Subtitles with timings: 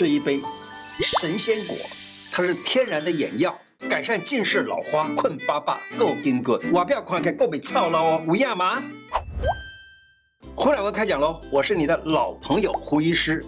[0.00, 0.40] 这一杯
[1.02, 1.76] 神仙果，
[2.32, 3.54] 它是天然的眼药，
[3.86, 6.58] 改善近视、老花、困巴巴、够筋骨。
[6.72, 8.82] 我不要看看够没操了哦，无恙吗？
[10.56, 13.44] 胡乃文开讲喽，我是你的老朋友胡医师。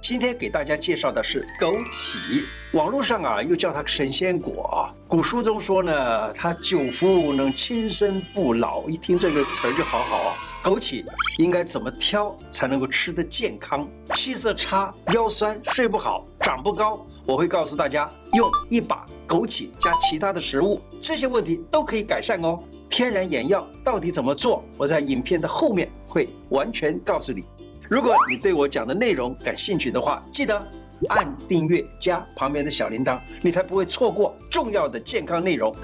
[0.00, 2.44] 今天给大家介绍的是枸杞，
[2.74, 4.94] 网络上啊又叫它神仙果啊。
[5.08, 8.88] 古书中说呢，它久服能轻身不老。
[8.88, 10.36] 一听这个词儿就好好啊。
[10.68, 11.02] 枸杞
[11.38, 13.88] 应该怎么挑才能够吃得健康？
[14.14, 22.62] 气色差、腰酸、睡不好、长不高，我会告诉大家，用一把枸杞加其他的食物，这些问题都可以改善哦。
[22.90, 24.62] 天然眼药到底怎么做？
[24.76, 27.44] 我在影片的后面会完全告诉你。
[27.88, 30.62] 如果你对我讲的内容感兴趣的话，记得
[31.08, 35.74] 按订阅加旁边的小铃铛，你才不会错过重要的健康内容。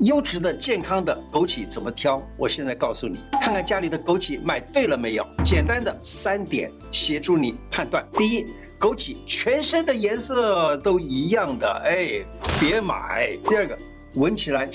[0.00, 2.22] 优质的健康的枸杞怎么挑？
[2.36, 5.26] 我现在告诉你，看看家里的枸杞买对了没有？
[5.44, 8.44] 简单的三点协助你判断：第一，
[8.78, 12.24] 枸杞全身的颜色都一样的，哎，
[12.60, 13.76] 别买；第二个，
[14.14, 14.70] 闻起来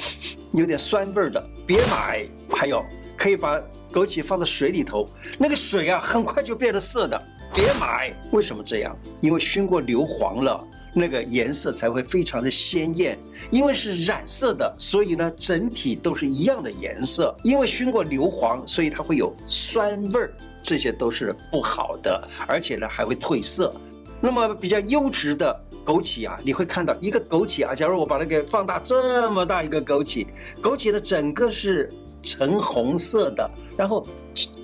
[0.51, 2.83] 有点酸味的，别买；还有。
[3.15, 3.57] 可以把
[3.93, 5.07] 枸杞放在水里头，
[5.37, 8.11] 那个水啊很快就变了色的，别买。
[8.31, 8.93] 为什么这样？
[9.21, 13.17] 因为熏过硫磺了，那个颜色才会非常的鲜艳。
[13.49, 17.35] 因为是染色的，所以呢整体都是一样的颜色。
[17.43, 23.73] 因为熏过硫磺，所以它会有酸味儿，这些都是不好的，而且呢还会褪色。
[24.21, 30.25] 那么比较优质的枸杞啊，你会看到一个枸杞啊，假如我把它给放大这么大一个枸杞，
[30.61, 31.91] 枸杞的整个是。
[32.25, 34.07] 橙红色的，然后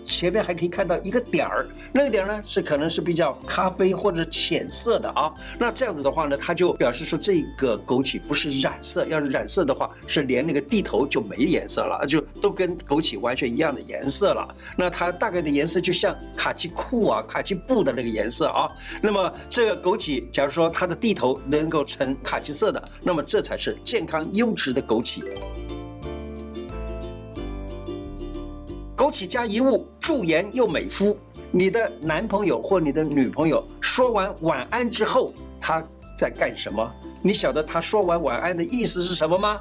[0.10, 5.32] 前面还可以看到一个点儿，那个点儿呢是可能是比较咖啡或者浅色的啊。
[5.58, 14.54] 那这样子的话呢，它就表示说这个枸杞不是染色，要是染色的话，是连那个地头就没颜色了，就都跟枸杞完全一样的颜色了。
[14.76, 18.68] 那它大概的颜色就像卡其裤啊、卡其布的那个颜色啊。
[19.02, 25.24] 那么这个枸杞，假如说它的地头能够呈卡其色的，那么这才是健康优质的枸杞。
[29.00, 31.18] 枸杞加一物，驻颜又美肤。
[31.52, 35.82] 你的男朋友或你的女朋友说完晚安之后，他
[36.18, 36.86] 在干什么？
[37.22, 39.58] 你晓得他说完晚安的意思是什么吗？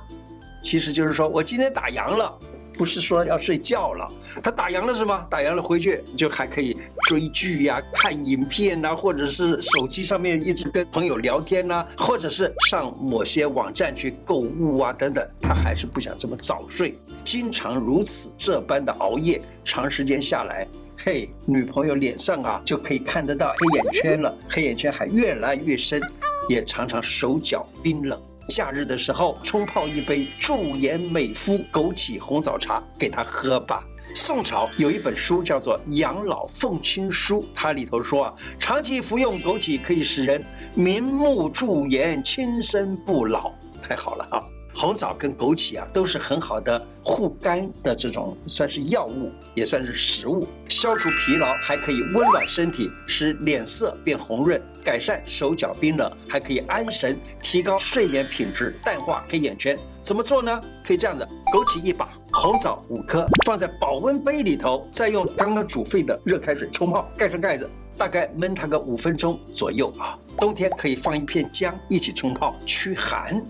[0.61, 2.37] 其实就是说我今天打烊了。
[2.79, 4.09] 不是说要睡觉了，
[4.41, 5.27] 他打烊了是吗？
[5.29, 6.77] 打烊了回去就还可以
[7.09, 20.65] 追剧呀、看影片呐、或者是手机上面一直跟朋友聊天呐、或者是上某些网站去购物啊等等，他还是不想这么早睡，经常如此这般的熬夜，长时间下来，
[20.97, 26.01] 嘿，女朋友脸上啊就可以看得到黑眼圈了，黑眼圈还越来越深，
[26.49, 28.17] 也常常手脚冰冷。
[28.49, 33.85] 夏日的时候，冲泡一杯驻颜美肤枸杞红枣茶给他喝吧。
[34.15, 40.43] 宋朝有一本书叫做《养老奉亲书》，它里头说啊，长期服用枸杞可以使人
[40.75, 44.43] 明目驻颜、轻身不老，太好了啊！
[44.81, 59.77] 红枣跟枸杞啊，都是很好的护肝的这种，算是药物，也算是食物，消除疲劳，还可以温暖身体，使脸色变红润，改善手脚冰冷，还可以安神，提高睡眠品质，淡化黑眼圈。
[60.01, 60.61] 怎么做呢？
[60.87, 70.17] 可以这样子：枸杞一把，红枣五颗，放在保温杯里头，再用刚刚煮沸的热开水冲泡，盖上盖子，大概焖它个五分钟左右啊。
[70.39, 73.45] 冬天可以放一片姜一起冲泡，驱寒。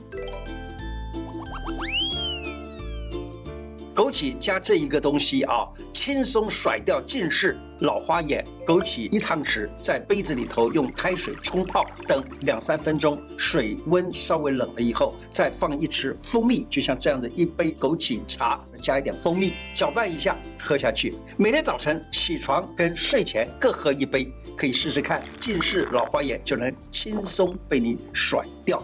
[3.98, 8.44] 枸杞加这一个东西啊，轻松甩掉近视、老花眼。
[8.64, 21.12] 枸杞一汤匙，在杯子里头用开水冲泡，等两三分钟，水温稍微冷了以后，再放一匙蜂蜜，就像这样子一杯枸杞茶，加一点蜂蜜，搅拌一下喝下去。
[21.36, 28.80] 每天早晨起床跟睡前各喝一杯，可以试试看，近视、老花眼就能轻松被你甩掉。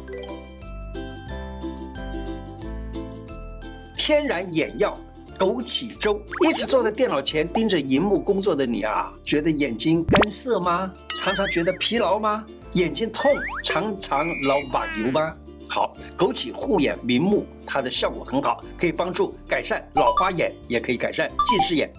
[4.07, 4.95] 天然眼药，
[5.39, 6.21] 枸杞粥。
[6.47, 10.93] 一直坐在电脑前盯着荧幕工作的你啊，觉得眼睛干涩吗？
[11.19, 12.45] 常常觉得疲劳吗？
[12.75, 13.33] 眼睛痛，
[13.65, 15.35] 常常老把油吗？
[15.71, 21.91] 好，枸杞护眼明目，它的效果很好，可以帮助改善老花眼，也可以改善近视眼。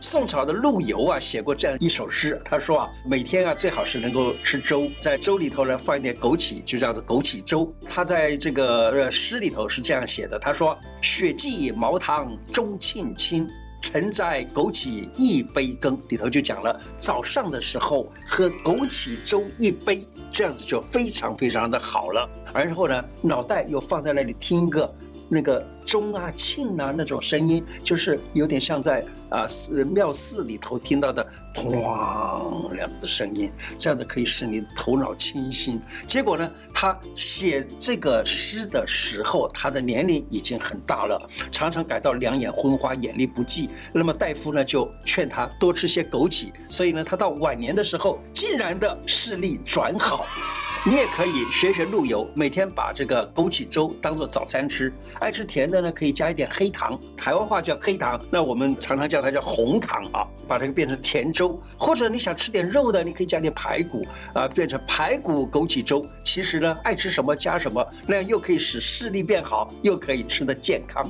[0.00, 7.72] 宋朝的陆游啊，写过这样一首诗，他说啊，每天啊最好是能够吃粥，在粥里头呢放一点枸杞，就叫做枸杞粥。
[7.88, 13.48] 他在这个诗里头是这样写的，他说：“雪霁毛堂钟磬清，
[13.82, 22.28] 晨摘枸杞一杯羹。”里头就讲了，早上的时候喝枸杞粥一杯，这样子就非常非常的好了。
[22.54, 24.94] 而后呢，脑袋又放在那里听一个
[25.28, 35.80] 那个钟啊、磬啊那种声音，就是有点像在啊寺庙寺里头听到的咣这样子的声音，这样子可以使你头脑清醒。
[36.06, 43.68] 结果呢，他写这个诗的时候，他的年龄已经很大了，常常感到两眼昏花、眼力不济。
[43.92, 50.26] 那么大夫呢就劝他多吃些枸杞，所以呢，他到晚年的时候，竟然的视力转好。
[50.86, 54.92] 你也可以学学陆游，每天把这个枸杞粥当做早餐吃。
[55.18, 61.60] 爱吃甜的呢，可以加一点黑糖，台湾话叫黑糖，那我们常常叫它叫红糖啊，把这个变成甜粥。
[61.76, 66.06] 或者你想吃点肉的，你可以加点排骨啊，变成排骨枸杞粥。
[66.22, 71.06] 其实呢，爱吃什么加什么，那样又可以使视力变好，又可以吃得健康。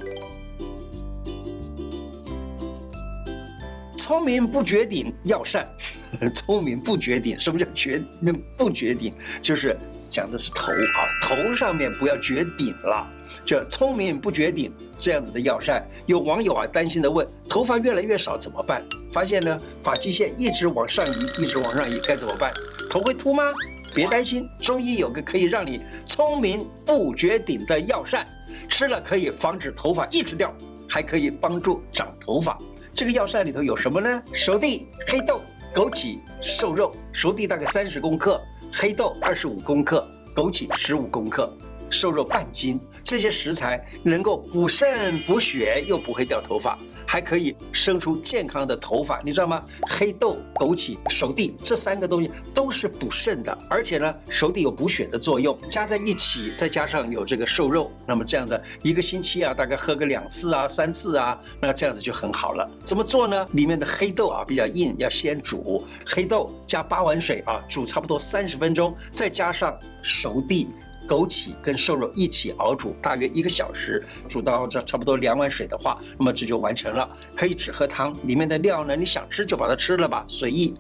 [3.97, 5.69] 聪明不绝顶，药膳。
[6.35, 8.03] 聪明不绝顶，什么叫绝？
[8.21, 9.13] 那不绝顶，
[9.43, 9.77] 就是
[10.09, 13.07] 讲的是头啊，头上面不要绝顶了。
[13.45, 18.83] 这聪明不绝顶这样子的药膳，有网友啊担心的问：头发越来越少怎么办？
[19.13, 22.53] 发现呢，发际线一直往上移，一直往上移，该怎么办？
[22.91, 23.45] 头会秃吗？
[23.95, 28.27] 别担心，中医有个可以让你聪明不绝顶的药膳，
[28.69, 30.55] 吃了可以防止头发一直掉，
[30.89, 32.57] 还可以帮助长头发。
[32.95, 34.23] 这个药膳里头有什么呢？
[34.33, 35.41] 熟地、黑豆。
[35.75, 38.41] 枸杞、瘦肉，熟地大概三十公克，
[38.73, 41.53] 黑豆二十五公克，枸杞十五公克，
[41.91, 42.81] 瘦肉半斤。
[43.05, 46.79] 这些食材能够补肾补血，又不会掉头发。
[47.11, 49.65] 还可以生出健康的头发，你知道吗？
[49.89, 62.71] 黑豆、枸杞、熟地这三个东西都是补肾的，而且呢，熟地有补血的作用，加在一起，再加上有这个瘦肉，那么这样子一个星期啊，大概喝个两次啊、三次啊，那这样子就很好了。
[62.85, 63.47] 怎么做呢？
[63.53, 70.69] 里面的黑豆啊比较硬，要先煮，黑豆加八碗水啊，煮差不多三十分钟，再加上熟地。
[71.09, 77.09] 枸杞跟瘦肉一起熬煮，大约一个小时，煮到这差不多两碗水的话，那么这就完成了。
[77.35, 80.75] 可以只喝汤，里面的料呢，你想吃就把它吃了吧，随意。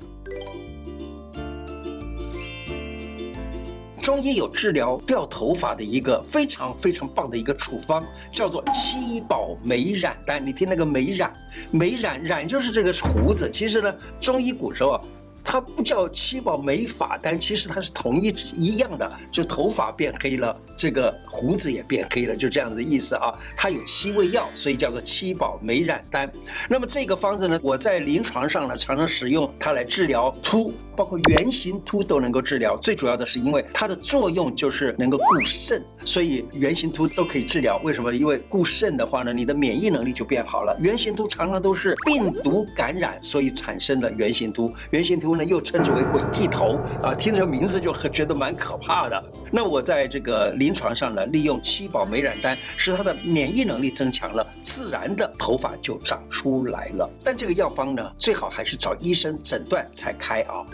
[4.02, 10.46] 中医有治疗掉头发的一个非常非常棒的一个处方，叫做七宝美髯丹。
[10.46, 11.30] 你听那个美髯，
[11.70, 13.50] 美髯髯就是这个胡子。
[13.50, 15.00] 其实呢，中医古时候啊。
[15.50, 23.32] 它不叫七宝美发丹，其实它是同一一样的，就头发变黑了，这个胡子也变黑了，就这样的意思啊。
[23.56, 26.30] 它有七味药，所以叫做七宝美染丹。
[26.68, 30.70] 那么这个方子呢，我在临床上呢常常使用它来治疗秃。
[30.98, 37.80] 包括圆形秃都能够治疗，最主要的是因为它的作用就是能够固肾，所以圆形秃都可以治疗。
[37.84, 38.12] 为什么？
[38.12, 40.76] 因为固肾的话呢，你的免疫能力就变好了。
[40.80, 44.74] 圆形秃常常都是病毒感染，所以产生了圆形秃。
[44.90, 49.25] 圆形秃又称之为鬼剃头啊，听这个名字就觉得蛮可怕的。
[49.50, 57.08] 那我在这个临床上呢，利用七宝美髯丹，使他的免疫能力增强了，自然的头发就长出来了。
[57.23, 60.64] 但这个药方呢，最好还是找医生诊断才开啊。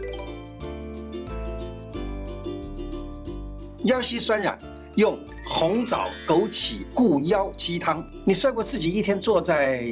[3.85, 4.59] 腰膝酸软，
[4.95, 8.03] 用红枣枸杞固腰鸡汤。
[8.25, 9.85] 你算过自己一天坐在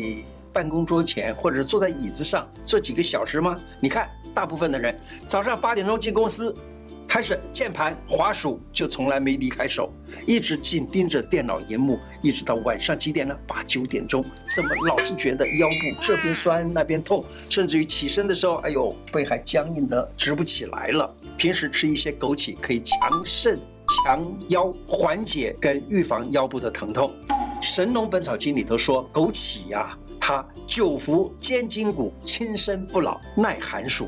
[0.52, 3.58] 办公桌前，或者坐在椅子上坐几个小时吗？
[3.80, 4.94] 你看，大部分的人
[5.26, 6.54] 早上八点钟进公司，
[7.08, 9.92] 开始键盘滑鼠就从来没离开手，
[10.26, 13.36] 一直紧盯着电脑荧幕，一直到晚上几点呢？
[13.46, 21.14] 八九点钟，怎么老是觉得腰部这边酸那边痛，甚至于起身的时候，哎呦，背还僵硬的直不起来了。
[21.36, 23.58] 平时吃一些枸杞可以强肾。
[24.06, 27.12] 强腰，缓解跟预防腰部的疼痛，
[27.60, 34.06] 《神农本草经》里头说，枸杞呀、它久服坚筋骨，轻身不老，耐寒暑。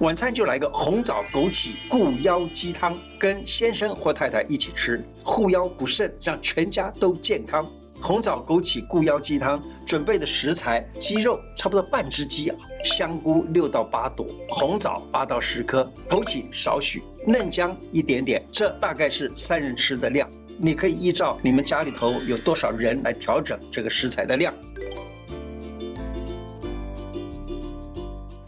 [0.00, 7.64] 晚餐就来个红枣枸杞固腰鸡汤，跟先生或太太一起吃，护腰补肾，让全家都健康。
[8.00, 18.44] 红枣枸杞固腰鸡汤准备的食材：鸡肉差不多半只鸡啊，香菇六到八朵，红枣八到十颗，枸杞少许，嫩姜一点点。
[18.50, 20.28] 这大概是三人吃的量，
[20.58, 24.52] 你可以依照你们家里头有多少人来调整这个食材的量。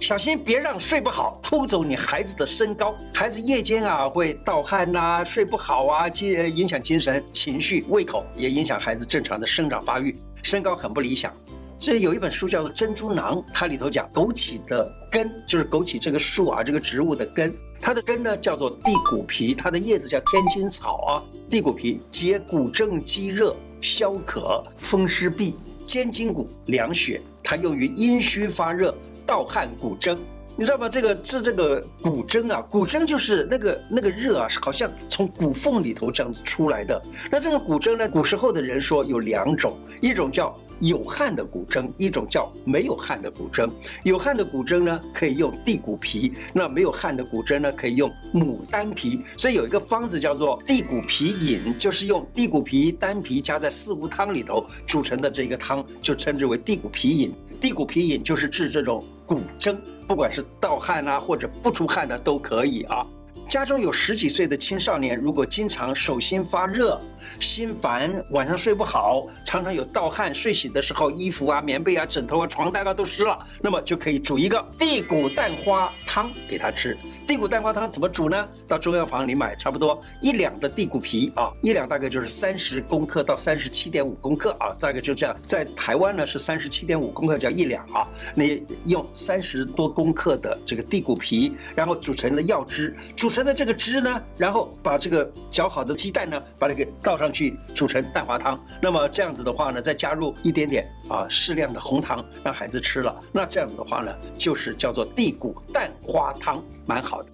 [0.05, 2.95] 小心别让睡不好偷走你孩子的身高。
[3.15, 11.33] 孩子夜间啊会盗汗呐、睡不好啊，影响精神、情绪、胃口，也影响孩子正常的生长发育，身高很不理想。
[11.79, 21.23] 这有一本书叫做《珍珠囊》，它里头讲枸杞的根，就是枸杞这个树啊，这个植物的根，它的根呢叫做地骨皮，它的叶子叫天青草啊。
[21.49, 25.55] 地骨皮解骨蒸积热、消渴、风湿痹、
[25.87, 28.95] 肩筋骨、凉血，它用于阴虚发热。
[29.27, 30.19] 盗汉古筝。
[30.57, 30.89] 你知道吗？
[30.89, 37.01] 这个治这个骨蒸啊，骨蒸就是那个那个热啊，是好像从骨缝里头这样子出来的。
[37.29, 43.69] 那这个骨蒸呢，古时候的人说有两种，一种叫有汗的骨蒸，一种叫没有汗的骨蒸。
[44.05, 49.21] 有汗的骨蒸呢，可以用地骨皮；那没有汗的骨蒸呢，可以用牡丹皮。
[49.37, 57.35] 所以有一个方子叫做地骨皮饮，就是用地骨皮、丹皮加在四物汤里头煮成的这个汤，就称之为地骨皮饮。
[57.61, 59.77] 地骨皮饮就是治这种古筝，
[60.07, 63.05] 不管是盗汗啊，或者不出汗的都可以啊。
[63.49, 66.99] 家中有十几岁的青少年，如果经常手心发热、
[67.39, 76.97] 心烦、晚上睡不好，常常有盗汗，睡醒的时候衣服啊、棉被啊、枕头啊、床单啊都湿了，那么就可以煮一个地骨蛋花汤给他吃。
[77.27, 78.49] 地骨蛋花汤怎么煮呢？
[78.69, 85.35] 到中药房里买差不多一两的地骨皮啊，一两大概就是三十公克到三十七点五公克啊，大概就这样。
[85.43, 98.63] 在台湾呢是三十七点五公克叫一两啊，你用三十多公克的这个地骨皮，然后煮成了药汁，煮成了这个汁呢，然后把这个搅好的鸡蛋呢，把它给倒上去煮成蛋花汤。
[98.83, 106.63] 那么这样子的话呢，再加入一点点啊适量的红糖，让孩子吃了，那这样子的话呢，就是叫做地骨蛋花汤。
[106.87, 107.29] 蛮好的，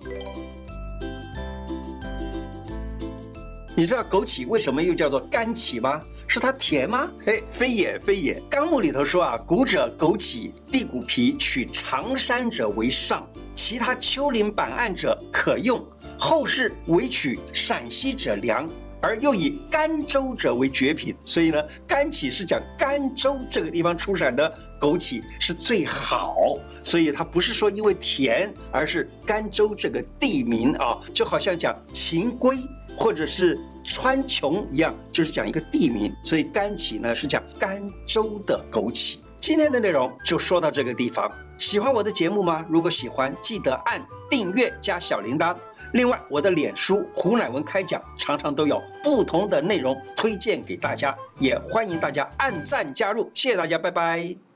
[3.76, 6.00] 你知道枸杞为什么又叫做甘杞吗？
[6.26, 7.10] 是它甜吗？
[7.26, 8.40] 哎，非也非也。
[8.48, 15.84] 纲目里头说啊，古者枸杞、地骨皮取长山者为上，其他丘陵板岸者可用。
[16.16, 18.68] 后世唯取陕西者良。
[19.02, 32.58] 而又以甘州者为绝品，所以呢，甘杞是讲甘州这个地方出产的枸杞是最好，所以它不是说因为甜，而是甘州这个地名啊，就好像讲秦归
[32.96, 39.16] 或者是川穹一样，就是讲一个地名，所以甘杞呢是讲甘州的枸杞。
[39.40, 42.64] 今天的内容就说到这个地方，喜欢我的节目吗？
[42.68, 45.56] 如果喜欢，记得按订阅加小铃铛。
[45.94, 53.30] 另外，我的脸书胡乃文开讲常常都有不同的内容推荐给大家，也欢迎大家按赞加入。
[53.32, 54.49] 谢谢大家，拜拜。